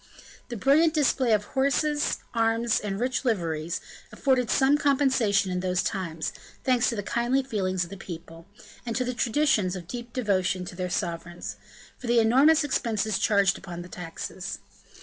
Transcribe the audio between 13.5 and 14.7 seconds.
upon the taxes.